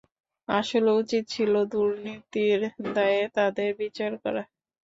[0.49, 2.59] আসলে উচিত ছিল দুর্নীতির
[2.91, 4.43] দায়ে তাঁদের বিচার করা।